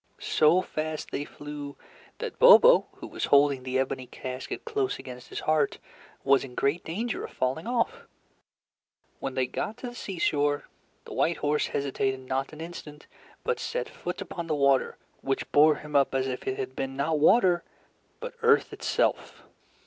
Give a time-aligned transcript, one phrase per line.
[0.19, 1.77] So fast they flew
[2.17, 5.77] that Bobo, who was holding the ebony casket close against his heart,
[6.23, 8.07] was in great danger of falling off.
[9.19, 10.63] When they got to the seashore,
[11.05, 13.05] the white horse hesitated not an instant,
[13.43, 16.95] but set foot upon the water, which bore him up as if it had been,
[16.97, 17.63] not water,
[18.19, 19.43] but earth itself.